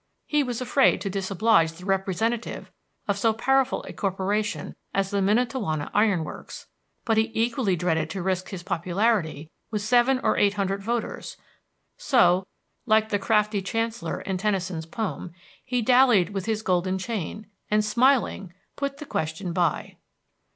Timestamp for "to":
1.01-1.11, 8.09-8.23